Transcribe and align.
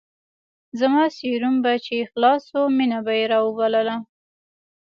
زما 0.79 1.03
سيروم 1.17 1.55
به 1.63 1.73
چې 1.85 1.95
خلاص 2.11 2.41
سو 2.51 2.59
مينه 2.77 2.99
به 3.05 3.13
يې 3.19 3.25
راوبلله. 3.33 3.95